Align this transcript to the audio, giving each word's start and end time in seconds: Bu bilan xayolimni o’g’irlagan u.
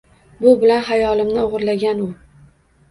Bu 0.45 0.53
bilan 0.63 0.81
xayolimni 0.89 1.39
o’g’irlagan 1.45 2.05
u. 2.09 2.11